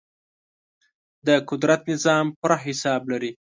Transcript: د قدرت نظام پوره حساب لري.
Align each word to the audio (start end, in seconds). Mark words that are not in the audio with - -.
د 1.27 1.29
قدرت 1.49 1.81
نظام 1.91 2.25
پوره 2.39 2.57
حساب 2.65 3.01
لري. 3.11 3.31